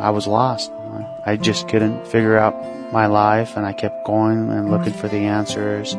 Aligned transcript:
I 0.00 0.10
was 0.10 0.26
lost. 0.26 0.70
I 1.26 1.36
just 1.36 1.68
couldn't 1.68 2.06
figure 2.06 2.36
out 2.36 2.54
my 2.92 3.06
life 3.06 3.56
and 3.56 3.66
I 3.66 3.72
kept 3.72 4.06
going 4.06 4.50
and 4.50 4.70
looking 4.70 4.92
for 4.92 5.08
the 5.08 5.18
answers. 5.18 5.94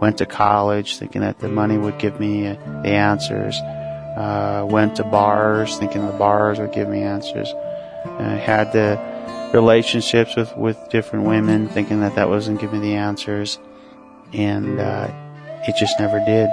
Went 0.00 0.18
to 0.18 0.26
college 0.26 0.98
thinking 0.98 1.22
that 1.22 1.38
the 1.38 1.48
money 1.48 1.78
would 1.78 1.98
give 1.98 2.20
me 2.20 2.46
uh, 2.46 2.54
the 2.82 2.90
answers. 2.90 3.58
Uh, 4.16 4.66
went 4.68 4.96
to 4.96 5.04
bars 5.04 5.78
thinking 5.78 6.06
the 6.06 6.12
bars 6.12 6.58
would 6.58 6.72
give 6.72 6.88
me 6.88 7.02
answers. 7.02 7.48
Uh, 8.04 8.36
had 8.36 8.72
the 8.72 9.00
relationships 9.52 10.36
with, 10.36 10.56
with 10.56 10.76
different 10.90 11.24
women 11.24 11.68
thinking 11.68 12.00
that 12.00 12.14
that 12.14 12.28
wasn't 12.28 12.60
giving 12.60 12.80
me 12.80 12.90
the 12.90 12.96
answers. 12.96 13.58
And, 14.32 14.78
uh, 14.78 15.10
it 15.66 15.76
just 15.76 15.98
never 15.98 16.20
did. 16.20 16.48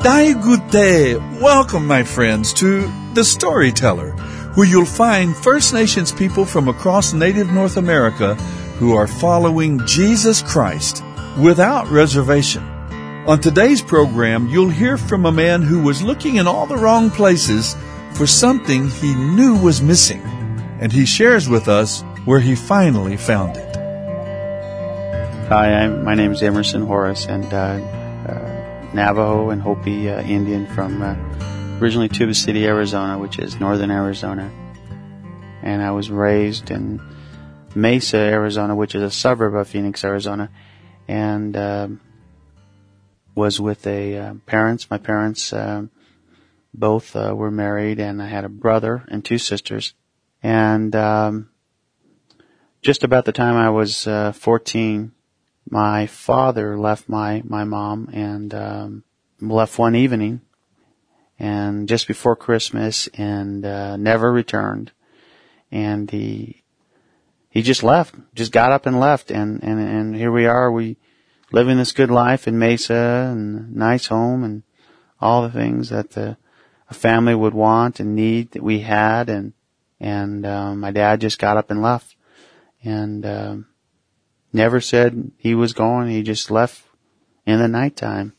Daigute! 0.00 1.40
Welcome, 1.42 1.86
my 1.86 2.02
friends, 2.04 2.54
to 2.54 2.90
The 3.12 3.22
Storyteller, 3.22 4.12
where 4.54 4.66
you'll 4.66 4.86
find 4.86 5.36
First 5.36 5.74
Nations 5.74 6.10
people 6.10 6.46
from 6.46 6.68
across 6.68 7.12
native 7.12 7.50
North 7.50 7.76
America 7.76 8.34
who 8.78 8.94
are 8.96 9.06
following 9.06 9.78
Jesus 9.86 10.40
Christ 10.40 11.04
without 11.38 11.86
reservation. 11.88 12.62
On 13.26 13.38
today's 13.38 13.82
program, 13.82 14.46
you'll 14.46 14.70
hear 14.70 14.96
from 14.96 15.26
a 15.26 15.32
man 15.32 15.60
who 15.60 15.82
was 15.82 16.02
looking 16.02 16.36
in 16.36 16.46
all 16.46 16.64
the 16.64 16.78
wrong 16.78 17.10
places 17.10 17.76
for 18.14 18.26
something 18.26 18.88
he 18.88 19.14
knew 19.14 19.54
was 19.58 19.82
missing, 19.82 20.22
and 20.80 20.90
he 20.90 21.04
shares 21.04 21.46
with 21.46 21.68
us 21.68 22.00
where 22.24 22.40
he 22.40 22.54
finally 22.54 23.18
found 23.18 23.54
it. 23.58 23.76
Hi, 25.48 25.74
I'm, 25.74 26.02
my 26.04 26.14
name 26.14 26.32
is 26.32 26.42
Emerson 26.42 26.86
Horace, 26.86 27.26
and 27.26 27.52
uh, 27.52 27.99
Navajo 28.92 29.50
and 29.50 29.62
Hopi 29.62 30.10
uh, 30.10 30.22
Indian 30.22 30.66
from 30.66 31.02
uh, 31.02 31.16
originally 31.80 32.08
Tuba 32.08 32.34
City, 32.34 32.66
Arizona, 32.66 33.18
which 33.18 33.38
is 33.38 33.60
northern 33.60 33.90
Arizona. 33.90 34.50
And 35.62 35.82
I 35.82 35.92
was 35.92 36.10
raised 36.10 36.70
in 36.70 37.00
Mesa, 37.74 38.18
Arizona, 38.18 38.74
which 38.74 38.94
is 38.94 39.02
a 39.02 39.10
suburb 39.10 39.54
of 39.54 39.68
Phoenix, 39.68 40.04
Arizona, 40.04 40.50
and 41.06 41.56
um, 41.56 42.00
was 43.34 43.60
with 43.60 43.86
a 43.86 44.16
uh, 44.16 44.34
parents. 44.46 44.90
My 44.90 44.98
parents 44.98 45.52
um, 45.52 45.90
both 46.74 47.14
uh, 47.14 47.32
were 47.36 47.50
married, 47.50 48.00
and 48.00 48.20
I 48.20 48.26
had 48.26 48.44
a 48.44 48.48
brother 48.48 49.04
and 49.08 49.24
two 49.24 49.38
sisters. 49.38 49.94
And 50.42 50.94
um, 50.96 51.50
just 52.82 53.04
about 53.04 53.24
the 53.24 53.32
time 53.32 53.56
I 53.56 53.70
was 53.70 54.06
uh, 54.06 54.32
14, 54.32 55.12
my 55.68 56.06
father 56.06 56.78
left 56.78 57.08
my 57.08 57.42
my 57.44 57.64
mom 57.64 58.08
and 58.12 58.54
um, 58.54 59.04
left 59.40 59.78
one 59.78 59.94
evening, 59.94 60.40
and 61.38 61.88
just 61.88 62.06
before 62.06 62.36
Christmas, 62.36 63.08
and 63.14 63.64
uh, 63.64 63.96
never 63.96 64.32
returned. 64.32 64.92
And 65.70 66.10
he 66.10 66.62
he 67.48 67.62
just 67.62 67.82
left, 67.82 68.14
just 68.34 68.52
got 68.52 68.72
up 68.72 68.86
and 68.86 68.98
left, 68.98 69.30
and 69.30 69.62
and 69.62 69.80
and 69.80 70.16
here 70.16 70.32
we 70.32 70.46
are. 70.46 70.70
We 70.70 70.96
living 71.52 71.76
this 71.76 71.92
good 71.92 72.10
life 72.10 72.46
in 72.46 72.58
Mesa 72.58 73.28
and 73.32 73.74
nice 73.74 74.06
home 74.06 74.44
and 74.44 74.62
all 75.20 75.42
the 75.42 75.50
things 75.50 75.90
that 75.90 76.10
the 76.12 76.36
a 76.88 76.94
family 76.94 77.34
would 77.34 77.54
want 77.54 78.00
and 78.00 78.16
need 78.16 78.50
that 78.52 78.62
we 78.62 78.80
had 78.80 79.28
and 79.30 79.52
and 80.00 80.44
um, 80.44 80.80
my 80.80 80.90
dad 80.90 81.20
just 81.20 81.38
got 81.38 81.56
up 81.56 81.70
and 81.70 81.82
left 81.82 82.16
and 82.82 83.24
um, 83.24 83.66
never 84.52 84.80
said 84.80 85.32
he 85.36 85.54
was 85.54 85.72
going 85.72 86.08
he 86.08 86.22
just 86.22 86.50
left 86.50 86.82
in 87.46 87.58
the 87.58 87.68
nighttime. 87.68 88.32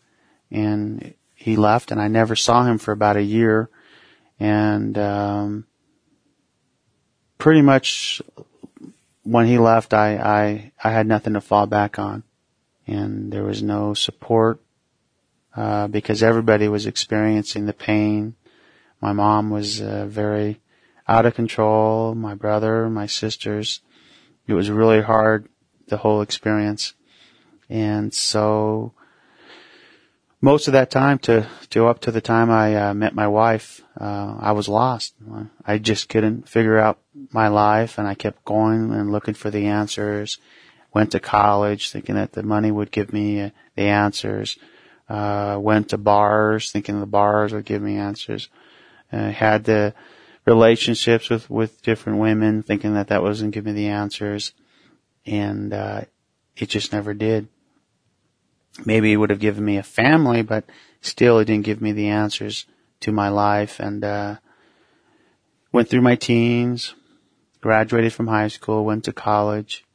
And 0.49 1.13
he 1.35 1.55
left 1.55 1.91
and 1.91 2.01
I 2.01 2.07
never 2.07 2.35
saw 2.35 2.63
him 2.63 2.77
for 2.77 2.91
about 2.91 3.17
a 3.17 3.23
year. 3.23 3.69
And 4.39 4.97
um, 4.97 5.65
pretty 7.37 7.61
much 7.61 8.21
when 9.23 9.47
he 9.47 9.57
left 9.57 9.93
I, 9.93 10.17
I 10.17 10.71
I 10.83 10.91
had 10.91 11.07
nothing 11.07 11.33
to 11.33 11.41
fall 11.41 11.67
back 11.67 11.99
on. 11.99 12.23
And 12.87 13.31
there 13.31 13.43
was 13.43 13.63
no 13.63 13.93
support 13.93 14.61
uh, 15.55 15.87
because 15.87 16.23
everybody 16.23 16.67
was 16.67 16.85
experiencing 16.85 17.65
the 17.65 17.73
pain. 17.73 18.35
My 19.01 19.13
mom 19.13 19.49
was 19.49 19.81
uh, 19.81 20.05
very 20.07 20.61
out 21.07 21.25
of 21.25 21.35
control. 21.35 22.15
My 22.15 22.35
brother, 22.35 22.89
my 22.89 23.05
sisters. 23.05 23.81
It 24.47 24.53
was 24.53 24.69
really 24.69 25.01
hard, 25.01 25.47
the 25.91 25.97
whole 25.97 26.21
experience. 26.21 26.95
And 27.69 28.11
so, 28.11 28.93
most 30.41 30.67
of 30.67 30.73
that 30.73 30.89
time 30.89 31.19
to, 31.19 31.47
to 31.69 31.85
up 31.85 31.99
to 32.01 32.11
the 32.11 32.19
time 32.21 32.49
I 32.49 32.75
uh, 32.75 32.93
met 32.95 33.13
my 33.13 33.27
wife, 33.27 33.81
uh, 33.99 34.37
I 34.39 34.53
was 34.53 34.67
lost. 34.67 35.13
I 35.63 35.77
just 35.77 36.09
couldn't 36.09 36.49
figure 36.49 36.79
out 36.79 36.97
my 37.31 37.49
life 37.49 37.99
and 37.99 38.07
I 38.07 38.15
kept 38.15 38.43
going 38.43 38.91
and 38.91 39.11
looking 39.11 39.35
for 39.35 39.51
the 39.51 39.67
answers. 39.67 40.39
Went 40.91 41.11
to 41.11 41.19
college 41.19 41.91
thinking 41.91 42.15
that 42.15 42.31
the 42.31 42.41
money 42.41 42.71
would 42.71 42.89
give 42.89 43.13
me 43.13 43.41
uh, 43.41 43.49
the 43.75 43.83
answers. 43.83 44.57
Uh, 45.07 45.59
went 45.61 45.89
to 45.89 45.97
bars 45.99 46.71
thinking 46.71 46.99
the 46.99 47.05
bars 47.05 47.53
would 47.53 47.65
give 47.65 47.81
me 47.81 47.97
answers 47.97 48.49
uh, 49.11 49.31
had 49.31 49.63
the 49.65 49.93
relationships 50.45 51.29
with 51.29 51.49
with 51.49 51.81
different 51.81 52.19
women, 52.19 52.63
thinking 52.63 52.93
that 52.93 53.07
that 53.09 53.21
wasn't 53.21 53.53
giving 53.53 53.73
me 53.73 53.83
the 53.83 53.89
answers, 53.89 54.53
and 55.25 55.73
uh, 55.73 56.01
it 56.55 56.69
just 56.69 56.91
never 56.91 57.13
did. 57.13 57.47
Maybe 58.85 59.11
it 59.11 59.17
would 59.17 59.29
have 59.29 59.39
given 59.39 59.65
me 59.65 59.77
a 59.77 59.83
family, 59.83 60.41
but 60.41 60.63
still, 61.01 61.39
it 61.39 61.45
didn't 61.45 61.65
give 61.65 61.81
me 61.81 61.91
the 61.91 62.07
answers 62.07 62.65
to 63.01 63.11
my 63.11 63.29
life. 63.29 63.79
And 63.79 64.03
uh, 64.03 64.35
went 65.71 65.89
through 65.89 66.01
my 66.01 66.15
teens, 66.15 66.93
graduated 67.59 68.13
from 68.13 68.27
high 68.27 68.47
school, 68.47 68.85
went 68.85 69.03
to 69.05 69.13
college, 69.13 69.85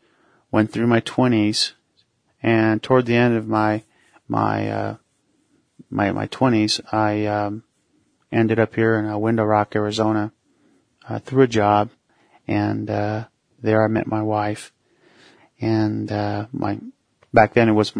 went 0.50 0.72
through 0.72 0.86
my 0.86 1.00
twenties, 1.00 1.72
and 2.42 2.82
toward 2.82 3.06
the 3.06 3.16
end 3.16 3.36
of 3.36 3.48
my 3.48 3.82
my 4.28 4.70
uh, 4.70 4.96
my 5.90 6.12
my 6.12 6.26
twenties, 6.26 6.80
I 6.92 7.26
um, 7.26 7.64
ended 8.30 8.58
up 8.58 8.74
here 8.74 8.98
in 8.98 9.06
uh, 9.06 9.18
Window 9.18 9.44
Rock, 9.44 9.74
Arizona, 9.74 10.32
uh, 11.08 11.18
through 11.18 11.44
a 11.44 11.48
job, 11.48 11.90
and 12.46 12.90
uh, 12.90 13.24
there 13.60 13.82
I 13.84 13.88
met 13.88 14.06
my 14.06 14.22
wife, 14.22 14.72
and 15.60 16.10
uh, 16.10 16.46
my 16.52 16.78
back 17.32 17.54
then 17.54 17.68
it 17.68 17.72
was 17.72 17.92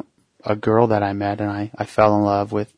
a 0.45 0.57
girl 0.57 0.89
that 0.89 1.03
I 1.03 1.13
met 1.13 1.41
and 1.41 1.51
I, 1.51 1.71
I 1.77 1.85
fell 1.85 2.17
in 2.17 2.23
love 2.23 2.53
with, 2.53 2.73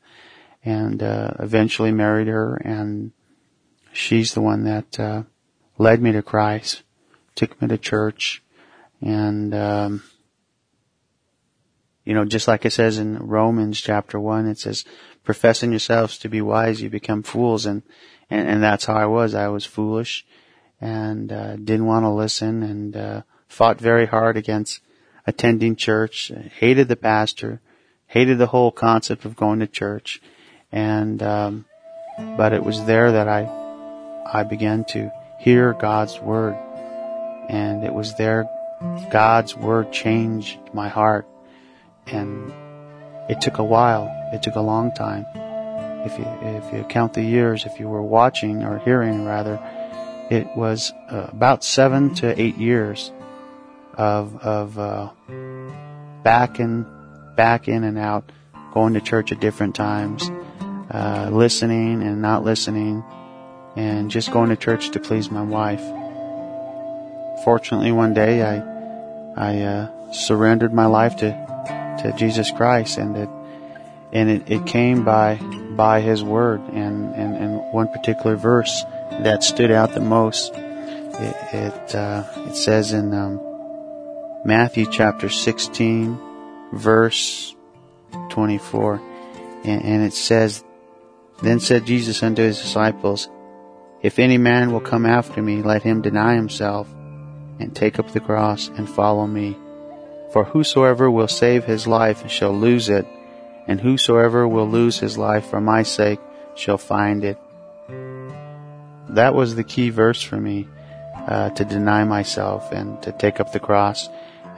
and 0.65 1.03
uh, 1.03 1.33
eventually 1.39 1.93
married 1.93 2.29
her, 2.29 2.57
and 2.57 3.13
she's 3.93 4.35
the 4.35 4.41
one 4.41 4.65
that 4.65 4.99
uh, 4.99 5.23
led 5.79 6.03
me 6.03 6.13
to 6.13 6.23
Christ, 6.23 6.83
took 7.35 7.61
me 7.61 7.69
to 7.69 7.79
church, 7.79 8.43
and 9.01 9.55
um, 9.55 10.03
you 12.09 12.15
know, 12.15 12.25
just 12.25 12.49
like 12.49 12.65
it 12.65 12.71
says 12.71 12.97
in 12.97 13.19
Romans 13.19 13.79
chapter 13.79 14.19
one, 14.19 14.49
it 14.49 14.59
says, 14.59 14.87
professing 15.25 15.73
yourselves 15.73 16.17
to 16.17 16.31
be 16.31 16.41
wise, 16.41 16.81
you 16.81 16.89
become 16.89 17.23
fools. 17.23 17.67
And, 17.67 17.83
and, 18.31 18.49
and 18.49 18.63
that's 18.63 18.87
how 18.87 18.95
I 18.95 19.05
was. 19.05 19.35
I 19.35 19.49
was 19.49 19.67
foolish 19.67 20.25
and, 20.81 21.31
uh, 21.31 21.57
didn't 21.57 21.85
want 21.85 22.05
to 22.05 22.09
listen 22.09 22.63
and, 22.63 22.97
uh, 22.97 23.23
fought 23.49 23.81
very 23.81 24.07
hard 24.07 24.37
against 24.37 24.81
attending 25.27 25.77
church, 25.77 26.31
hated 26.59 26.89
the 26.89 26.97
pastor, 26.97 27.61
hated 28.07 28.39
the 28.39 28.47
whole 28.47 28.71
concept 28.71 29.25
of 29.25 29.37
going 29.37 29.61
to 29.61 29.67
church. 29.67 30.21
And, 30.73 31.23
um, 31.23 31.65
but 32.19 32.53
it 32.53 32.63
was 32.63 32.85
there 32.85 33.13
that 33.13 33.29
I, 33.29 33.47
I 34.33 34.43
began 34.45 34.85
to 34.91 35.11
hear 35.41 35.73
God's 35.73 36.19
word. 36.21 36.57
And 37.49 37.85
it 37.85 37.93
was 37.93 38.15
there 38.17 38.49
God's 39.11 39.57
word 39.57 39.93
changed 39.93 40.59
my 40.73 40.89
heart. 40.89 41.27
And 42.07 42.53
it 43.29 43.41
took 43.41 43.59
a 43.59 43.65
while. 43.65 44.09
It 44.33 44.43
took 44.43 44.55
a 44.55 44.61
long 44.61 44.93
time. 44.95 45.27
If 46.07 46.19
you, 46.19 46.25
if 46.43 46.73
you 46.73 46.85
count 46.85 47.15
the 47.15 47.23
years, 47.23 47.67
if 47.67 47.81
you 47.81 47.89
were 47.89 48.03
watching 48.03 48.63
or 48.63 48.79
hearing 48.79 49.25
rather, 49.25 49.59
it 50.31 50.57
was 50.57 50.93
uh, 51.11 51.27
about 51.31 51.65
seven 51.65 52.15
to 52.17 52.41
eight 52.41 52.57
years 52.57 53.11
of, 53.99 54.37
of, 54.37 54.79
uh, 54.79 55.11
back 56.23 56.59
and, 56.59 56.87
back 57.37 57.69
in 57.69 57.85
and 57.85 57.99
out, 57.99 58.31
going 58.73 58.95
to 58.95 59.01
church 59.01 59.33
at 59.33 59.41
different 59.41 59.75
times, 59.75 60.31
uh, 60.91 61.29
listening 61.31 62.03
and 62.03 62.23
not 62.23 62.45
listening, 62.45 63.05
and 63.77 64.11
just 64.11 64.33
going 64.33 64.49
to 64.49 64.57
church 64.57 64.91
to 64.91 65.01
please 65.01 65.31
my 65.31 65.43
wife. 65.43 65.83
Fortunately, 67.45 67.93
one 67.93 68.15
day 68.15 68.43
I, 68.43 68.63
I, 69.37 69.61
uh, 69.61 70.13
surrendered 70.13 70.73
my 70.73 70.87
life 70.87 71.17
to 71.17 71.49
to 72.03 72.13
Jesus 72.13 72.51
Christ 72.51 72.99
and 72.99 73.17
it 73.17 73.29
and 74.13 74.31
it, 74.31 74.51
it 74.51 74.67
came 74.67 75.05
by 75.05 75.37
by 75.77 76.01
his 76.01 76.23
word 76.23 76.61
and, 76.73 77.15
and, 77.15 77.37
and 77.37 77.73
one 77.73 77.89
particular 77.89 78.37
verse 78.37 78.83
that 79.11 79.45
stood 79.45 79.71
out 79.71 79.93
the 79.95 80.01
most 80.01 80.53
it 80.55 81.37
it, 81.53 81.95
uh, 81.95 82.25
it 82.47 82.57
says 82.57 82.93
in 82.93 83.13
um, 83.13 83.41
Matthew 84.49 84.87
chapter 84.91 85.29
16 85.29 86.19
verse 86.73 87.55
24 88.31 88.95
and, 89.65 89.85
and 89.85 90.03
it 90.03 90.15
says 90.15 90.65
then 91.43 91.61
said 91.61 91.85
Jesus 91.85 92.23
unto 92.23 92.41
his 92.41 92.59
disciples 92.59 93.29
If 94.01 94.19
any 94.19 94.39
man 94.39 94.73
will 94.73 94.81
come 94.81 95.05
after 95.05 95.43
me, 95.43 95.61
let 95.61 95.83
him 95.83 96.01
deny 96.01 96.35
himself 96.35 96.89
and 97.59 97.77
take 97.77 97.99
up 97.99 98.13
the 98.13 98.21
cross 98.21 98.69
and 98.69 98.89
follow 98.89 99.27
me. 99.27 99.55
For 100.33 100.45
whosoever 100.45 101.11
will 101.11 101.29
save 101.29 101.65
his 101.65 101.87
life 101.87 102.31
shall 102.31 102.55
lose 102.55 102.89
it, 102.89 103.07
and 103.67 103.79
whosoever 103.79 104.49
will 104.49 104.67
lose 104.67 104.99
his 104.99 105.19
life 105.19 105.45
for 105.45 105.61
my 105.61 105.83
sake 105.83 106.21
shall 106.55 106.79
find 106.79 107.23
it. 107.23 107.37
That 109.11 109.35
was 109.35 109.57
the 109.57 109.65
key 109.65 109.91
verse 109.91 110.23
for 110.23 110.41
me, 110.41 110.67
uh, 111.27 111.51
to 111.51 111.67
deny 111.67 112.05
myself 112.05 112.73
and 112.73 113.03
to 113.03 113.13
take 113.13 113.41
up 113.41 113.53
the 113.53 113.61
cross 113.61 114.09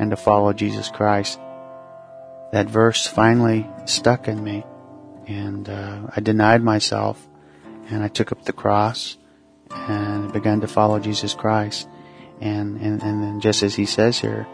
and 0.01 0.11
to 0.11 0.17
follow 0.17 0.53
Jesus 0.55 0.89
Christ. 0.89 1.39
That 2.53 2.69
verse 2.69 3.07
finally 3.07 3.69
stuck 3.85 4.27
in 4.27 4.43
me, 4.43 4.65
and 5.29 5.69
uh, 5.69 6.09
I 6.17 6.21
denied 6.21 6.63
myself, 6.63 7.29
and 7.91 8.03
I 8.03 8.09
took 8.09 8.33
up 8.33 8.45
the 8.45 8.55
cross 8.55 9.19
and 9.71 10.33
began 10.33 10.63
to 10.63 10.67
follow 10.67 10.99
Jesus 10.99 11.35
Christ. 11.35 11.87
And 12.41 12.81
and 12.81 13.03
and 13.03 13.23
then 13.23 13.41
just 13.41 13.63
as 13.63 13.75
he 13.75 13.85
says 13.85 14.19
here, 14.19 14.49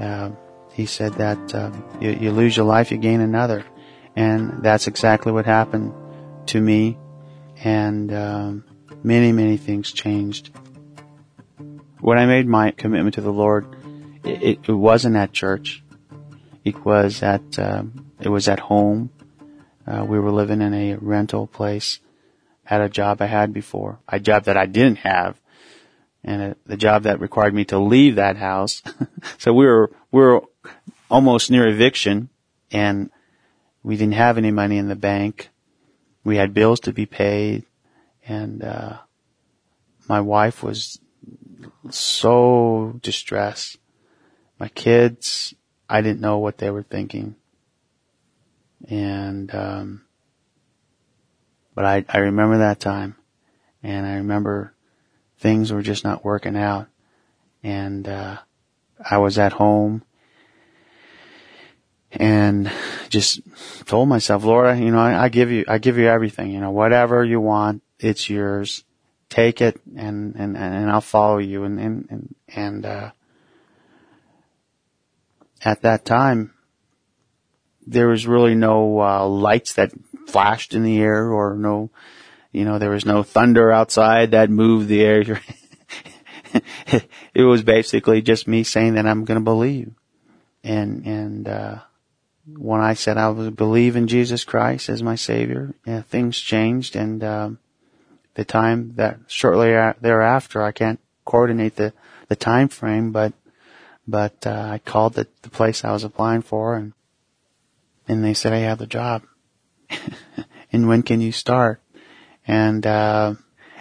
uh, 0.00 0.30
he 0.72 0.86
said 0.86 1.14
that 1.14 1.54
uh, 1.54 1.70
you, 2.00 2.10
you 2.10 2.30
lose 2.32 2.56
your 2.56 2.66
life, 2.66 2.90
you 2.90 2.98
gain 2.98 3.20
another, 3.20 3.64
and 4.16 4.64
that's 4.64 4.88
exactly 4.88 5.30
what 5.30 5.46
happened 5.46 5.94
to 6.46 6.60
me. 6.60 6.98
And 7.62 8.12
um, 8.12 8.64
many 9.04 9.30
many 9.30 9.56
things 9.56 9.92
changed. 9.92 10.50
When 12.00 12.18
I 12.18 12.26
made 12.26 12.48
my 12.48 12.72
commitment 12.72 13.14
to 13.14 13.20
the 13.20 13.32
Lord, 13.32 13.76
it, 14.24 14.60
it 14.68 14.72
wasn't 14.72 15.16
at 15.16 15.32
church. 15.32 15.82
It 16.64 16.84
was 16.84 17.22
at 17.22 17.58
uh, 17.58 17.84
it 18.20 18.28
was 18.28 18.48
at 18.48 18.60
home. 18.60 19.10
Uh, 19.86 20.04
we 20.08 20.18
were 20.18 20.30
living 20.30 20.60
in 20.60 20.72
a 20.74 20.94
rental 20.94 21.46
place 21.46 21.98
at 22.66 22.80
a 22.80 22.88
job 22.88 23.20
I 23.20 23.26
had 23.26 23.52
before, 23.52 23.98
a 24.08 24.20
job 24.20 24.44
that 24.44 24.56
I 24.56 24.66
didn't 24.66 24.98
have, 24.98 25.40
and 26.22 26.42
a, 26.42 26.56
the 26.66 26.76
job 26.76 27.02
that 27.02 27.20
required 27.20 27.52
me 27.52 27.64
to 27.66 27.78
leave 27.78 28.14
that 28.14 28.36
house. 28.36 28.82
so 29.38 29.52
we 29.52 29.66
were 29.66 29.90
we 30.12 30.20
were 30.20 30.42
almost 31.10 31.50
near 31.50 31.66
eviction, 31.66 32.28
and 32.70 33.10
we 33.82 33.96
didn't 33.96 34.14
have 34.14 34.38
any 34.38 34.52
money 34.52 34.78
in 34.78 34.88
the 34.88 34.96
bank. 34.96 35.48
We 36.24 36.36
had 36.36 36.54
bills 36.54 36.80
to 36.80 36.92
be 36.92 37.06
paid, 37.06 37.64
and 38.26 38.62
uh, 38.62 38.98
my 40.08 40.20
wife 40.20 40.62
was 40.62 41.00
so 41.90 42.98
distressed. 43.02 43.78
My 44.62 44.68
kids, 44.68 45.56
I 45.88 46.02
didn't 46.02 46.20
know 46.20 46.38
what 46.38 46.58
they 46.58 46.70
were 46.70 46.84
thinking, 46.84 47.34
and 48.88 49.52
um, 49.52 50.02
but 51.74 51.84
I 51.84 52.04
I 52.08 52.18
remember 52.18 52.58
that 52.58 52.78
time, 52.78 53.16
and 53.82 54.06
I 54.06 54.14
remember 54.18 54.72
things 55.40 55.72
were 55.72 55.82
just 55.82 56.04
not 56.04 56.24
working 56.24 56.56
out. 56.56 56.86
And, 57.64 58.06
uh, 58.06 58.38
I 59.10 59.18
was 59.18 59.36
at 59.36 59.52
home 59.52 60.04
and 62.12 62.70
just 63.08 63.40
told 63.86 64.08
myself, 64.08 64.44
Lord, 64.44 64.78
you 64.78 64.92
know, 64.92 65.00
I, 65.00 65.24
I 65.24 65.28
give 65.28 65.50
you, 65.50 65.64
I 65.66 65.78
give 65.78 65.98
you 65.98 66.06
everything, 66.06 66.52
you 66.52 66.60
know, 66.60 66.70
whatever 66.70 67.24
you 67.24 67.40
want, 67.40 67.82
it's 67.98 68.30
yours. 68.30 68.84
Take 69.28 69.60
it 69.60 69.80
and, 69.96 70.36
and, 70.36 70.56
and 70.56 70.90
I'll 70.90 71.00
follow 71.00 71.38
you. 71.38 71.64
And, 71.64 71.80
and, 71.80 72.06
and, 72.10 72.34
and 72.54 72.86
uh, 72.86 73.10
at 75.64 75.82
that 75.82 76.04
time, 76.04 76.52
there 77.86 78.08
was 78.08 78.26
really 78.26 78.54
no, 78.54 79.00
uh, 79.00 79.26
lights 79.26 79.74
that 79.74 79.92
flashed 80.26 80.74
in 80.74 80.82
the 80.82 81.00
air 81.00 81.30
or 81.30 81.56
no, 81.56 81.90
you 82.52 82.64
know, 82.64 82.78
there 82.78 82.90
was 82.90 83.06
no 83.06 83.22
thunder 83.22 83.72
outside 83.72 84.32
that 84.32 84.50
moved 84.50 84.88
the 84.88 85.02
air. 85.02 85.40
it 87.34 87.42
was 87.42 87.62
basically 87.62 88.22
just 88.22 88.46
me 88.46 88.62
saying 88.62 88.94
that 88.94 89.06
I'm 89.06 89.24
going 89.24 89.40
to 89.40 89.44
believe. 89.44 89.92
And, 90.62 91.06
and, 91.06 91.48
uh, 91.48 91.78
when 92.56 92.80
I 92.80 92.94
said 92.94 93.18
I 93.18 93.28
would 93.30 93.56
believe 93.56 93.96
in 93.96 94.08
Jesus 94.08 94.44
Christ 94.44 94.88
as 94.88 95.02
my 95.02 95.14
Savior, 95.14 95.74
yeah, 95.86 96.02
things 96.02 96.38
changed 96.38 96.96
and, 96.96 97.22
um, 97.24 97.58
the 98.34 98.44
time 98.44 98.94
that 98.96 99.18
shortly 99.26 99.70
thereafter, 100.00 100.62
I 100.62 100.72
can't 100.72 101.00
coordinate 101.24 101.76
the, 101.76 101.92
the 102.28 102.36
time 102.36 102.68
frame, 102.68 103.12
but, 103.12 103.32
but, 104.06 104.46
uh, 104.46 104.68
I 104.72 104.78
called 104.78 105.14
the, 105.14 105.26
the 105.42 105.50
place 105.50 105.84
I 105.84 105.92
was 105.92 106.04
applying 106.04 106.42
for 106.42 106.74
and, 106.76 106.92
and 108.08 108.24
they 108.24 108.34
said, 108.34 108.52
I 108.52 108.58
have 108.58 108.78
the 108.78 108.86
job. 108.86 109.22
and 110.72 110.88
when 110.88 111.02
can 111.02 111.20
you 111.20 111.32
start? 111.32 111.82
and 112.46 112.86
uh, 112.86 113.34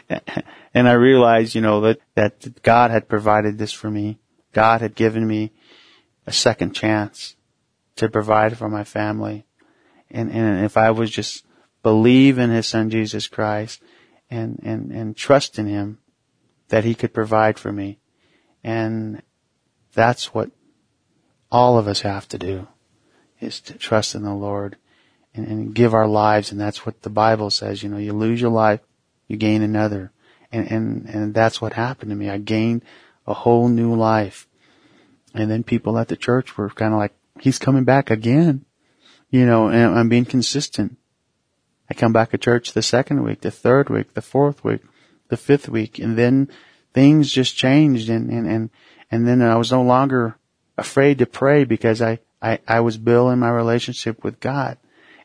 and 0.73 0.87
I 0.87 0.93
realized, 0.93 1.55
you 1.55 1.61
know, 1.61 1.81
that 1.81 1.99
that 2.15 2.63
God 2.63 2.91
had 2.91 3.07
provided 3.07 3.57
this 3.57 3.73
for 3.73 3.89
me. 3.89 4.19
God 4.53 4.81
had 4.81 4.95
given 4.95 5.25
me 5.25 5.51
a 6.27 6.31
second 6.31 6.73
chance 6.73 7.35
to 7.95 8.09
provide 8.09 8.57
for 8.57 8.69
my 8.69 8.83
family, 8.83 9.45
and 10.09 10.31
and 10.31 10.65
if 10.65 10.77
I 10.77 10.91
was 10.91 11.09
just 11.09 11.45
believe 11.83 12.37
in 12.37 12.49
His 12.49 12.67
Son 12.67 12.89
Jesus 12.89 13.27
Christ 13.27 13.81
and 14.29 14.59
and 14.63 14.91
and 14.91 15.15
trust 15.15 15.57
in 15.57 15.67
Him, 15.67 15.99
that 16.69 16.83
He 16.83 16.95
could 16.95 17.13
provide 17.13 17.57
for 17.57 17.71
me, 17.71 17.99
and 18.63 19.21
that's 19.93 20.33
what 20.33 20.51
all 21.51 21.77
of 21.77 21.87
us 21.87 22.01
have 22.01 22.27
to 22.29 22.37
do, 22.37 22.67
is 23.39 23.59
to 23.61 23.73
trust 23.73 24.15
in 24.15 24.23
the 24.23 24.33
Lord 24.33 24.77
and, 25.33 25.47
and 25.47 25.75
give 25.75 25.93
our 25.93 26.07
lives. 26.07 26.51
And 26.51 26.59
that's 26.59 26.85
what 26.85 27.01
the 27.01 27.09
Bible 27.09 27.49
says. 27.49 27.83
You 27.83 27.89
know, 27.89 27.97
you 27.97 28.13
lose 28.13 28.39
your 28.39 28.51
life, 28.51 28.81
you 29.27 29.37
gain 29.37 29.61
another. 29.61 30.11
And, 30.51 30.71
and, 30.71 31.05
and 31.07 31.33
that's 31.33 31.61
what 31.61 31.73
happened 31.73 32.09
to 32.09 32.15
me. 32.15 32.29
I 32.29 32.37
gained 32.37 32.83
a 33.25 33.33
whole 33.33 33.67
new 33.67 33.95
life. 33.95 34.47
And 35.33 35.49
then 35.49 35.63
people 35.63 35.97
at 35.97 36.09
the 36.09 36.17
church 36.17 36.57
were 36.57 36.69
kind 36.69 36.93
of 36.93 36.99
like, 36.99 37.13
he's 37.39 37.59
coming 37.59 37.85
back 37.85 38.11
again. 38.11 38.65
You 39.29 39.45
know, 39.45 39.69
and 39.69 39.97
I'm 39.97 40.09
being 40.09 40.25
consistent. 40.25 40.97
I 41.89 41.93
come 41.93 42.11
back 42.11 42.31
to 42.31 42.37
church 42.37 42.73
the 42.73 42.81
second 42.81 43.23
week, 43.23 43.41
the 43.41 43.51
third 43.51 43.89
week, 43.89 44.13
the 44.13 44.21
fourth 44.21 44.63
week, 44.63 44.81
the 45.29 45.37
fifth 45.37 45.69
week, 45.69 45.99
and 45.99 46.17
then 46.17 46.49
things 46.93 47.31
just 47.31 47.55
changed 47.55 48.09
and, 48.09 48.29
and, 48.29 48.47
and, 48.47 48.69
and 49.11 49.27
then 49.27 49.41
I 49.41 49.57
was 49.57 49.71
no 49.71 49.83
longer 49.83 50.37
afraid 50.77 51.19
to 51.19 51.25
pray 51.25 51.65
because 51.65 52.01
I, 52.01 52.19
I, 52.41 52.59
I 52.67 52.79
was 52.79 52.97
building 52.97 53.39
my 53.39 53.49
relationship 53.49 54.23
with 54.23 54.39
God 54.39 54.77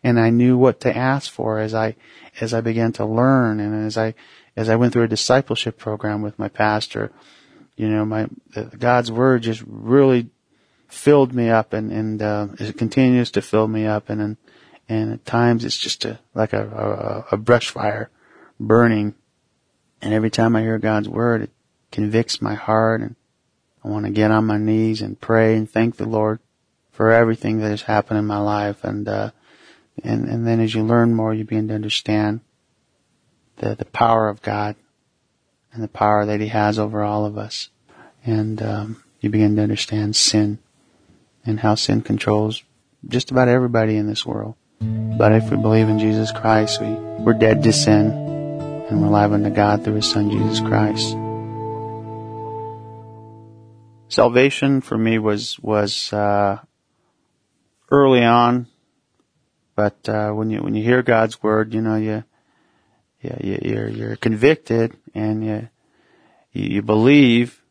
and 0.02 0.20
I 0.20 0.30
knew 0.30 0.56
what 0.56 0.80
to 0.80 0.96
ask 0.96 1.30
for 1.30 1.58
as 1.58 1.74
I 1.74 1.96
as 2.40 2.52
I 2.52 2.60
began 2.60 2.92
to 2.92 3.04
learn 3.04 3.60
and 3.60 3.86
as 3.86 3.96
I 3.96 4.14
as 4.56 4.68
I 4.68 4.76
went 4.76 4.92
through 4.92 5.04
a 5.04 5.08
discipleship 5.08 5.78
program 5.78 6.22
with 6.22 6.38
my 6.38 6.48
pastor. 6.48 7.10
You 7.76 7.88
know, 7.88 8.04
my 8.04 8.28
God's 8.78 9.10
word 9.10 9.42
just 9.42 9.62
really 9.66 10.30
filled 10.88 11.34
me 11.34 11.50
up, 11.50 11.72
and 11.72 11.90
and 11.90 12.22
uh, 12.22 12.48
it 12.58 12.78
continues 12.78 13.32
to 13.32 13.42
fill 13.42 13.68
me 13.68 13.86
up, 13.86 14.08
and 14.08 14.20
and, 14.20 14.36
and 14.88 15.12
at 15.12 15.24
times 15.24 15.64
it's 15.64 15.76
just 15.76 16.04
a 16.04 16.18
like 16.34 16.52
a, 16.52 17.24
a 17.32 17.34
a 17.34 17.36
brush 17.36 17.70
fire 17.70 18.08
burning, 18.58 19.14
and 20.00 20.14
every 20.14 20.30
time 20.30 20.56
I 20.56 20.62
hear 20.62 20.78
God's 20.78 21.08
word, 21.08 21.42
it 21.42 21.50
convicts 21.90 22.40
my 22.40 22.54
heart, 22.54 23.00
and 23.00 23.16
I 23.86 23.88
want 23.88 24.04
to 24.06 24.10
get 24.10 24.32
on 24.32 24.46
my 24.46 24.58
knees 24.58 25.00
and 25.00 25.20
pray 25.20 25.56
and 25.56 25.70
thank 25.70 25.96
the 25.96 26.08
Lord 26.08 26.40
for 26.90 27.12
everything 27.12 27.58
that 27.58 27.70
has 27.70 27.82
happened 27.82 28.18
in 28.18 28.26
my 28.26 28.38
life, 28.38 28.82
and 28.82 29.06
uh, 29.06 29.30
and, 30.02 30.28
and 30.28 30.46
then 30.46 30.60
as 30.60 30.74
you 30.74 30.82
learn 30.82 31.14
more, 31.14 31.32
you 31.32 31.44
begin 31.44 31.68
to 31.68 31.74
understand 31.74 32.40
the, 33.56 33.76
the 33.76 33.84
power 33.84 34.28
of 34.28 34.42
God 34.42 34.76
and 35.72 35.82
the 35.82 35.88
power 35.88 36.26
that 36.26 36.40
He 36.40 36.48
has 36.48 36.78
over 36.78 37.02
all 37.02 37.24
of 37.26 37.38
us. 37.38 37.70
And 38.24 38.60
um, 38.60 39.04
you 39.20 39.30
begin 39.30 39.56
to 39.56 39.62
understand 39.62 40.16
sin 40.16 40.58
and 41.44 41.60
how 41.60 41.76
sin 41.76 42.02
controls 42.02 42.64
just 43.06 43.30
about 43.30 43.48
everybody 43.48 43.96
in 43.96 44.08
this 44.08 44.26
world. 44.26 44.56
But 44.80 45.32
if 45.32 45.50
we 45.50 45.56
believe 45.56 45.88
in 45.88 45.98
Jesus 45.98 46.32
Christ, 46.32 46.80
we, 46.80 46.88
we're 46.88 47.34
dead 47.34 47.62
to 47.62 47.72
sin 47.72 48.10
and 48.90 49.00
we're 49.00 49.08
alive 49.08 49.32
unto 49.32 49.50
God 49.50 49.84
through 49.84 49.94
His 49.94 50.10
Son, 50.10 50.30
Jesus 50.30 50.60
Christ. 50.60 51.16
Salvation 54.08 54.80
for 54.80 54.96
me 54.96 55.18
was, 55.18 55.58
was, 55.58 56.12
uh, 56.12 56.58
early 57.90 58.24
on 58.24 58.66
but 59.76 60.08
uh, 60.08 60.30
when 60.30 60.48
you 60.48 60.62
when 60.62 60.74
you 60.74 60.82
hear 60.82 61.02
God's 61.02 61.42
word, 61.42 61.74
you 61.74 61.82
know 61.82 61.96
you, 61.96 62.24
yeah, 63.20 63.36
you, 63.44 63.58
you're 63.62 63.88
you're 63.88 64.16
convicted 64.16 64.96
and 65.14 65.44
you 65.44 65.68
you 66.52 66.80
believe, 66.80 67.62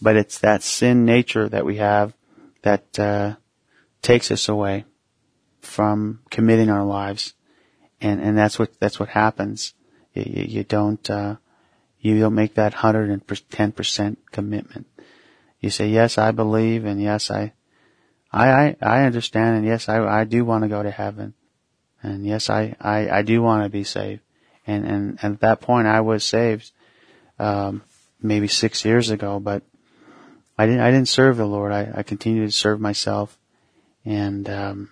but 0.00 0.16
it's 0.16 0.38
that 0.38 0.62
sin 0.62 1.04
nature 1.04 1.48
that 1.50 1.66
we 1.66 1.76
have 1.76 2.14
that 2.62 2.98
uh, 2.98 3.34
takes 4.00 4.30
us 4.30 4.48
away 4.48 4.86
from 5.60 6.20
committing 6.30 6.70
our 6.70 6.84
lives, 6.84 7.34
and 8.00 8.18
and 8.22 8.38
that's 8.38 8.58
what 8.58 8.80
that's 8.80 8.98
what 8.98 9.10
happens. 9.10 9.74
You, 10.14 10.22
you, 10.24 10.42
you 10.44 10.64
don't 10.64 11.10
uh, 11.10 11.36
you 12.00 12.18
don't 12.18 12.34
make 12.34 12.54
that 12.54 12.72
hundred 12.72 13.10
and 13.10 13.22
ten 13.50 13.70
percent 13.70 14.18
commitment. 14.32 14.86
You 15.60 15.70
say 15.70 15.88
yes, 15.88 16.18
I 16.18 16.32
believe, 16.32 16.84
and 16.84 17.00
yes, 17.00 17.30
I 17.30 17.52
I, 18.32 18.50
I, 18.50 18.76
I 18.82 19.02
understand 19.04 19.56
and 19.56 19.66
yes, 19.66 19.88
I, 19.88 20.04
I 20.04 20.24
do 20.24 20.44
want 20.44 20.64
to 20.64 20.68
go 20.68 20.82
to 20.82 20.90
heaven. 20.90 21.34
And 22.02 22.26
yes, 22.26 22.50
I, 22.50 22.76
I, 22.80 23.08
I 23.08 23.22
do 23.22 23.40
want 23.42 23.64
to 23.64 23.70
be 23.70 23.84
saved. 23.84 24.20
And, 24.66 24.84
and, 24.84 25.18
and 25.22 25.34
at 25.34 25.40
that 25.40 25.60
point 25.60 25.86
I 25.86 26.00
was 26.00 26.24
saved, 26.24 26.70
um, 27.38 27.82
maybe 28.20 28.48
six 28.48 28.84
years 28.84 29.10
ago, 29.10 29.40
but 29.40 29.62
I 30.58 30.66
didn't, 30.66 30.80
I 30.80 30.90
didn't 30.90 31.08
serve 31.08 31.36
the 31.36 31.46
Lord. 31.46 31.72
I, 31.72 31.90
I 31.94 32.02
continued 32.02 32.46
to 32.46 32.52
serve 32.52 32.80
myself. 32.80 33.38
And, 34.04 34.48
um, 34.50 34.90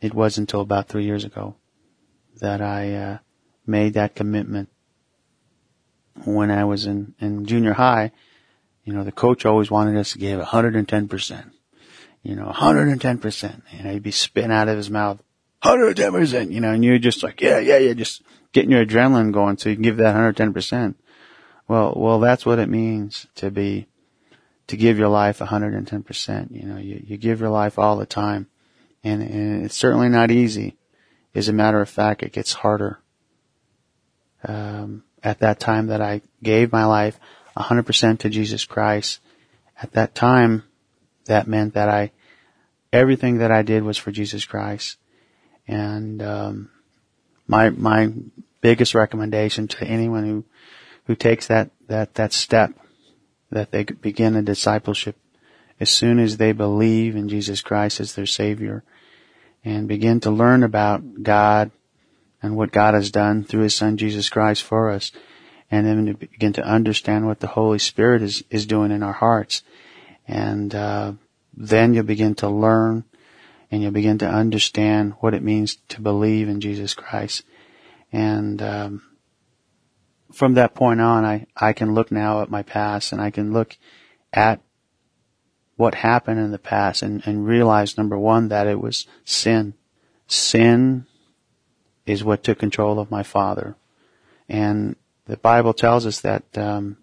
it 0.00 0.14
wasn't 0.14 0.48
until 0.48 0.60
about 0.60 0.88
three 0.88 1.04
years 1.04 1.24
ago 1.24 1.56
that 2.40 2.60
I, 2.60 2.94
uh, 2.94 3.18
made 3.66 3.94
that 3.94 4.14
commitment. 4.14 4.68
When 6.24 6.50
I 6.50 6.64
was 6.64 6.86
in, 6.86 7.14
in 7.18 7.46
junior 7.46 7.74
high, 7.74 8.12
you 8.86 8.92
know, 8.92 9.02
the 9.02 9.12
coach 9.12 9.44
always 9.44 9.70
wanted 9.70 9.98
us 9.98 10.12
to 10.12 10.18
give 10.18 10.40
110%. 10.40 11.50
You 12.22 12.36
know, 12.36 12.46
110%. 12.46 13.62
You 13.72 13.82
know, 13.82 13.92
he'd 13.92 14.02
be 14.02 14.12
spitting 14.12 14.52
out 14.52 14.68
of 14.68 14.76
his 14.76 14.88
mouth, 14.88 15.20
110%, 15.64 16.52
you 16.52 16.60
know, 16.60 16.70
and 16.70 16.84
you're 16.84 16.98
just 16.98 17.24
like, 17.24 17.40
yeah, 17.40 17.58
yeah, 17.58 17.78
yeah, 17.78 17.94
just 17.94 18.22
getting 18.52 18.70
your 18.70 18.86
adrenaline 18.86 19.32
going 19.32 19.58
so 19.58 19.68
you 19.68 19.74
can 19.74 19.82
give 19.82 19.96
that 19.96 20.14
110%. 20.14 20.94
Well, 21.66 21.94
well, 21.96 22.20
that's 22.20 22.46
what 22.46 22.60
it 22.60 22.68
means 22.68 23.26
to 23.34 23.50
be, 23.50 23.88
to 24.68 24.76
give 24.76 24.98
your 24.98 25.08
life 25.08 25.40
110%. 25.40 26.50
You 26.52 26.66
know, 26.66 26.78
you, 26.78 27.02
you 27.04 27.16
give 27.16 27.40
your 27.40 27.50
life 27.50 27.80
all 27.80 27.96
the 27.96 28.06
time. 28.06 28.46
And, 29.02 29.20
and 29.20 29.64
it's 29.64 29.76
certainly 29.76 30.08
not 30.08 30.30
easy. 30.30 30.76
As 31.34 31.48
a 31.48 31.52
matter 31.52 31.80
of 31.80 31.88
fact, 31.88 32.22
it 32.22 32.32
gets 32.32 32.52
harder. 32.52 33.00
Um, 34.44 35.02
at 35.24 35.40
that 35.40 35.58
time 35.58 35.88
that 35.88 36.00
I 36.00 36.22
gave 36.40 36.70
my 36.70 36.84
life 36.84 37.18
100% 37.56 38.18
to 38.20 38.28
Jesus 38.28 38.64
Christ, 38.64 39.20
at 39.80 39.92
that 39.92 40.14
time, 40.14 40.64
that 41.26 41.46
meant 41.46 41.74
that 41.74 41.88
I, 41.88 42.12
everything 42.92 43.38
that 43.38 43.50
I 43.50 43.62
did 43.62 43.82
was 43.82 43.98
for 43.98 44.10
Jesus 44.10 44.44
Christ. 44.44 44.98
And, 45.66 46.22
um, 46.22 46.70
my, 47.46 47.70
my 47.70 48.12
biggest 48.60 48.94
recommendation 48.94 49.68
to 49.68 49.84
anyone 49.84 50.24
who, 50.24 50.44
who 51.04 51.14
takes 51.14 51.46
that, 51.48 51.70
that, 51.88 52.14
that 52.14 52.32
step, 52.32 52.72
that 53.50 53.70
they 53.70 53.84
begin 53.84 54.36
a 54.36 54.42
discipleship 54.42 55.16
as 55.78 55.90
soon 55.90 56.18
as 56.18 56.36
they 56.36 56.52
believe 56.52 57.16
in 57.16 57.28
Jesus 57.28 57.60
Christ 57.60 58.00
as 58.00 58.14
their 58.14 58.26
Savior 58.26 58.82
and 59.64 59.88
begin 59.88 60.20
to 60.20 60.30
learn 60.30 60.62
about 60.62 61.22
God 61.22 61.70
and 62.42 62.56
what 62.56 62.72
God 62.72 62.94
has 62.94 63.10
done 63.10 63.44
through 63.44 63.62
His 63.62 63.74
Son 63.74 63.96
Jesus 63.96 64.28
Christ 64.28 64.62
for 64.62 64.90
us 64.90 65.12
and 65.70 65.86
then 65.86 66.12
begin 66.14 66.52
to 66.54 66.64
understand 66.64 67.26
what 67.26 67.40
the 67.40 67.48
Holy 67.48 67.78
Spirit 67.78 68.22
is, 68.22 68.44
is 68.50 68.66
doing 68.66 68.90
in 68.90 69.02
our 69.02 69.12
hearts. 69.12 69.62
And, 70.26 70.74
uh, 70.74 71.12
then 71.56 71.94
you'll 71.94 72.04
begin 72.04 72.34
to 72.36 72.48
learn 72.48 73.04
and 73.70 73.82
you'll 73.82 73.90
begin 73.90 74.18
to 74.18 74.28
understand 74.28 75.14
what 75.20 75.34
it 75.34 75.42
means 75.42 75.76
to 75.88 76.00
believe 76.00 76.48
in 76.48 76.60
Jesus 76.60 76.94
Christ. 76.94 77.42
And, 78.12 78.62
um, 78.62 79.02
from 80.32 80.54
that 80.54 80.74
point 80.74 81.00
on, 81.00 81.24
I, 81.24 81.46
I 81.56 81.72
can 81.72 81.94
look 81.94 82.12
now 82.12 82.42
at 82.42 82.50
my 82.50 82.62
past 82.62 83.12
and 83.12 83.20
I 83.20 83.30
can 83.30 83.52
look 83.52 83.76
at 84.32 84.60
what 85.76 85.94
happened 85.94 86.40
in 86.40 86.50
the 86.50 86.58
past 86.58 87.02
and, 87.02 87.22
and 87.26 87.46
realize 87.46 87.96
number 87.96 88.18
one, 88.18 88.48
that 88.48 88.66
it 88.66 88.80
was 88.80 89.06
sin. 89.24 89.74
Sin 90.26 91.06
is 92.06 92.24
what 92.24 92.42
took 92.42 92.58
control 92.58 92.98
of 92.98 93.10
my 93.10 93.22
father. 93.22 93.76
And 94.48 94.96
the 95.26 95.36
Bible 95.36 95.74
tells 95.74 96.06
us 96.06 96.20
that 96.20 96.44
um, 96.56 96.96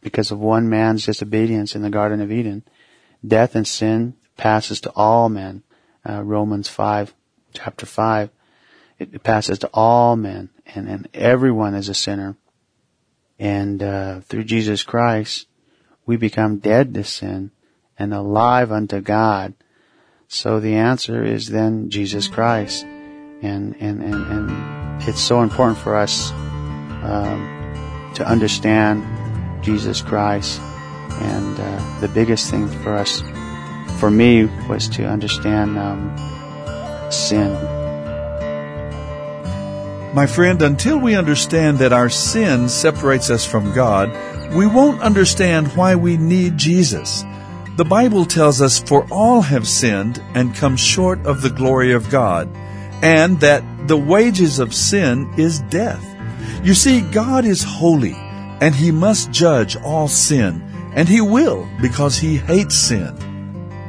because 0.00 0.30
of 0.30 0.38
one 0.38 0.68
man's 0.68 1.06
disobedience 1.06 1.74
in 1.74 1.82
the 1.82 1.90
Garden 1.90 2.20
of 2.20 2.30
Eden, 2.30 2.62
death 3.26 3.54
and 3.54 3.66
sin 3.66 4.14
passes 4.36 4.80
to 4.82 4.92
all 4.94 5.28
men. 5.28 5.62
Uh, 6.08 6.22
Romans 6.22 6.68
5, 6.68 7.14
chapter 7.52 7.86
5. 7.86 8.30
It, 8.98 9.22
passes 9.24 9.58
to 9.60 9.70
all 9.74 10.14
men, 10.14 10.50
and, 10.66 10.88
and 10.88 11.08
everyone 11.14 11.74
is 11.74 11.88
a 11.88 11.94
sinner. 11.94 12.36
And 13.40 13.82
uh, 13.82 14.20
through 14.20 14.44
Jesus 14.44 14.84
Christ, 14.84 15.48
we 16.06 16.16
become 16.16 16.58
dead 16.58 16.94
to 16.94 17.02
sin 17.02 17.50
and 17.98 18.14
alive 18.14 18.70
unto 18.70 19.00
God. 19.00 19.54
So 20.28 20.60
the 20.60 20.74
answer 20.74 21.24
is 21.24 21.48
then 21.48 21.90
Jesus 21.90 22.28
Christ. 22.28 22.84
And, 22.84 23.74
and, 23.80 24.00
and, 24.02 24.14
and 24.14 25.02
it's 25.08 25.20
so 25.20 25.42
important 25.42 25.78
for 25.78 25.96
us 25.96 26.30
um, 27.02 27.63
to 28.14 28.26
understand 28.26 29.04
Jesus 29.62 30.02
Christ. 30.02 30.60
And 31.20 31.58
uh, 31.58 32.00
the 32.00 32.08
biggest 32.08 32.50
thing 32.50 32.68
for 32.68 32.94
us, 32.94 33.22
for 33.98 34.10
me, 34.10 34.46
was 34.68 34.88
to 34.90 35.06
understand 35.06 35.78
um, 35.78 36.16
sin. 37.10 37.52
My 40.14 40.26
friend, 40.26 40.62
until 40.62 40.98
we 40.98 41.16
understand 41.16 41.78
that 41.78 41.92
our 41.92 42.08
sin 42.08 42.68
separates 42.68 43.30
us 43.30 43.44
from 43.44 43.72
God, 43.74 44.10
we 44.54 44.66
won't 44.66 45.02
understand 45.02 45.68
why 45.76 45.96
we 45.96 46.16
need 46.16 46.56
Jesus. 46.56 47.24
The 47.76 47.84
Bible 47.84 48.24
tells 48.24 48.62
us, 48.62 48.78
For 48.78 49.04
all 49.10 49.40
have 49.40 49.66
sinned 49.66 50.22
and 50.34 50.54
come 50.54 50.76
short 50.76 51.26
of 51.26 51.42
the 51.42 51.50
glory 51.50 51.92
of 51.92 52.10
God, 52.10 52.48
and 53.02 53.40
that 53.40 53.88
the 53.88 53.96
wages 53.96 54.60
of 54.60 54.72
sin 54.72 55.34
is 55.36 55.58
death. 55.58 56.13
You 56.64 56.72
see, 56.72 57.02
God 57.02 57.44
is 57.44 57.62
holy, 57.62 58.14
and 58.14 58.74
He 58.74 58.90
must 58.90 59.30
judge 59.30 59.76
all 59.76 60.08
sin, 60.08 60.62
and 60.94 61.06
He 61.06 61.20
will 61.20 61.68
because 61.82 62.16
He 62.16 62.38
hates 62.38 62.74
sin. 62.74 63.14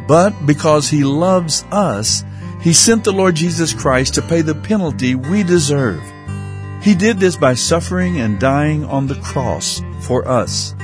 But 0.08 0.46
because 0.46 0.90
He 0.90 1.06
loves 1.06 1.64
us, 1.72 2.26
He 2.62 2.74
sent 2.74 3.06
the 3.06 3.14
Lord 3.14 3.36
Jesus 3.36 3.74
Christ 3.74 4.16
to 4.16 4.22
pay 4.22 4.42
the 4.42 4.56
penalty 4.56 5.16
we 5.16 5.42
deserve. 5.44 6.04
He 6.82 6.94
did 6.94 7.18
this 7.18 7.38
by 7.38 7.54
suffering 7.54 8.20
and 8.20 8.40
dying 8.40 8.84
on 8.84 9.08
the 9.08 9.16
cross 9.16 9.82
for 10.02 10.28
us. 10.28 10.76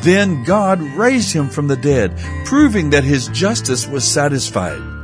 Then 0.00 0.44
God 0.44 0.80
raised 0.80 1.32
him 1.32 1.48
from 1.48 1.68
the 1.68 1.76
dead, 1.76 2.16
proving 2.44 2.90
that 2.90 3.04
his 3.04 3.28
justice 3.28 3.86
was 3.86 4.06
satisfied. 4.06 4.99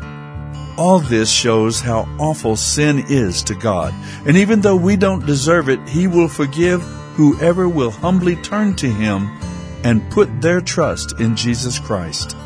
All 0.78 1.00
this 1.00 1.30
shows 1.30 1.80
how 1.80 2.06
awful 2.18 2.54
sin 2.54 3.06
is 3.08 3.42
to 3.44 3.54
God. 3.54 3.94
And 4.26 4.36
even 4.36 4.60
though 4.60 4.76
we 4.76 4.96
don't 4.96 5.24
deserve 5.24 5.70
it, 5.70 5.80
He 5.88 6.06
will 6.06 6.28
forgive 6.28 6.82
whoever 7.14 7.66
will 7.66 7.90
humbly 7.90 8.36
turn 8.36 8.76
to 8.76 8.90
Him 8.90 9.26
and 9.84 10.10
put 10.10 10.42
their 10.42 10.60
trust 10.60 11.18
in 11.18 11.34
Jesus 11.34 11.78
Christ. 11.78 12.36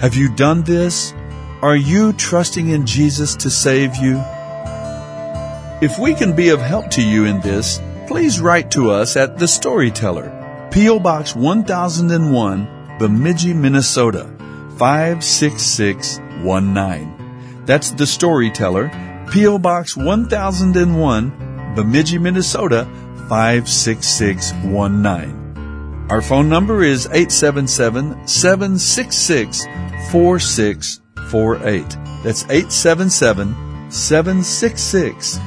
Have 0.00 0.16
you 0.16 0.28
done 0.34 0.62
this? 0.62 1.14
Are 1.62 1.76
you 1.76 2.12
trusting 2.14 2.70
in 2.70 2.84
Jesus 2.84 3.36
to 3.36 3.50
save 3.50 3.94
you? 3.94 4.20
If 5.80 6.00
we 6.00 6.14
can 6.14 6.34
be 6.34 6.48
of 6.48 6.60
help 6.60 6.90
to 6.92 7.02
you 7.02 7.26
in 7.26 7.40
this, 7.40 7.78
please 8.08 8.40
write 8.40 8.72
to 8.72 8.90
us 8.90 9.16
at 9.16 9.38
The 9.38 9.46
Storyteller, 9.46 10.68
P.O. 10.72 10.98
Box 10.98 11.36
1001, 11.36 12.96
Bemidji, 12.98 13.54
Minnesota 13.54 14.28
56619. 14.78 17.21
That's 17.72 17.92
The 17.92 18.06
Storyteller, 18.06 18.90
P.O. 19.32 19.56
Box 19.56 19.96
1001, 19.96 21.72
Bemidji, 21.74 22.18
Minnesota 22.18 22.86
56619. 23.30 26.06
Our 26.10 26.20
phone 26.20 26.50
number 26.50 26.82
is 26.82 27.06
877 27.06 28.28
766 28.28 29.64
4648. 30.10 31.88
That's 32.22 32.42
877 32.42 33.90
766 33.90 35.38